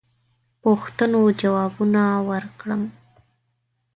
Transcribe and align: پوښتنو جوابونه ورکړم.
پوښتنو 0.63 1.21
جوابونه 1.41 2.01
ورکړم. 2.29 2.81